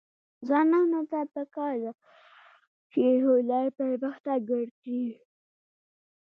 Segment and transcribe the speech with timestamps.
[0.47, 1.91] ځوانانو ته پکار ده
[2.91, 5.05] چې، هنر پرمختګ ورکړي.